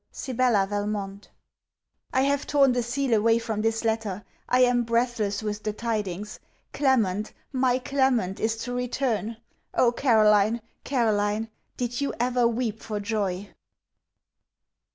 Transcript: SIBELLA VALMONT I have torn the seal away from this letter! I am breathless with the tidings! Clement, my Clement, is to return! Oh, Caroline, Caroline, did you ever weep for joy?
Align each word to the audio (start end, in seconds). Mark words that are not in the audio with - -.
SIBELLA 0.11 0.65
VALMONT 0.65 1.29
I 2.11 2.21
have 2.23 2.47
torn 2.47 2.71
the 2.71 2.81
seal 2.81 3.13
away 3.13 3.37
from 3.37 3.61
this 3.61 3.85
letter! 3.85 4.23
I 4.49 4.61
am 4.61 4.81
breathless 4.83 5.43
with 5.43 5.61
the 5.61 5.73
tidings! 5.73 6.39
Clement, 6.73 7.31
my 7.53 7.77
Clement, 7.77 8.39
is 8.39 8.57
to 8.63 8.73
return! 8.73 9.37
Oh, 9.75 9.91
Caroline, 9.91 10.61
Caroline, 10.83 11.51
did 11.77 12.01
you 12.01 12.15
ever 12.19 12.47
weep 12.47 12.81
for 12.81 12.99
joy? 12.99 13.51